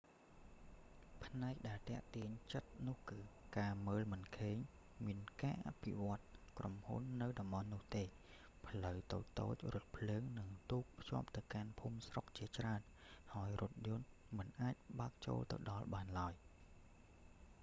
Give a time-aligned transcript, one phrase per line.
[1.25, 3.19] ផ្នែកដែលទាក់ទាញចិត្តនោះគឺ
[3.57, 4.57] ការមើលមិនឃើញ
[5.05, 6.23] មានការអភិវឌ្ឍ
[6.57, 8.03] ក្រុមហ៊ុននៅតំបន់នោះទេ
[8.67, 12.81] ផ្លូវតូចៗ រថភ្លើង និងទូក ភ្ជាប់ទៅកាន់ភូមិស្រុកជាច្រើន
[13.33, 16.33] ហើយរថយន្តមិនអាចបើលចូលទៅដល់បានឡើយ